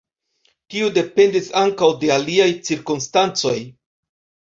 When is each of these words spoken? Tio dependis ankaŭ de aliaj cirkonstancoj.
Tio 0.73 0.87
dependis 0.95 1.51
ankaŭ 1.65 1.91
de 2.01 2.11
aliaj 2.17 2.51
cirkonstancoj. 2.71 3.59